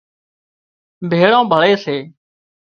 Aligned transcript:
ڀيۯان 1.09 1.41
ڀۯي 1.51 1.73
سي 1.83 1.97